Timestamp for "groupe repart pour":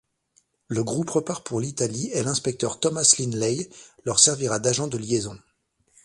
0.83-1.59